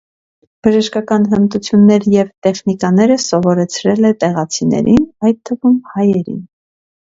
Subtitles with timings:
[0.67, 6.43] Բժշկական հմտություններ և տեխնիկաներ է սովորեցրել է տեղացիներին, այդ թվում հայերին։